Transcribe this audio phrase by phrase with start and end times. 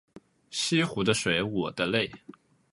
[0.49, 2.11] 西湖的水我的泪